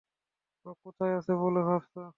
[0.65, 1.93] ও কোথায় আছে বলে ভাবছ?